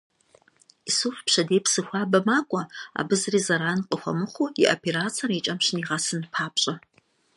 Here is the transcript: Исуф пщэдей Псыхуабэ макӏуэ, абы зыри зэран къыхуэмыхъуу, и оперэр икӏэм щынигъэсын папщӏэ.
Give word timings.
Исуф 0.89 1.17
пщэдей 1.25 1.61
Псыхуабэ 1.65 2.19
макӏуэ, 2.27 2.63
абы 2.99 3.15
зыри 3.21 3.41
зэран 3.45 3.79
къыхуэмыхъуу, 3.89 4.53
и 4.61 4.63
оперэр 4.73 5.31
икӏэм 5.37 5.59
щынигъэсын 5.65 6.21
папщӏэ. 6.33 6.73